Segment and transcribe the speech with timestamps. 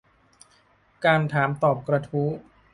[1.05, 2.27] การถามตอบกระทู้